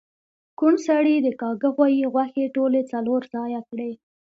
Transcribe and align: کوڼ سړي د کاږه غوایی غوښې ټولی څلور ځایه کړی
کوڼ 0.59 0.73
سړي 0.87 1.15
د 1.21 1.27
کاږه 1.39 1.69
غوایی 1.75 2.05
غوښې 2.13 2.45
ټولی 2.55 2.81
څلور 2.91 3.21
ځایه 3.33 3.61
کړی 3.69 3.91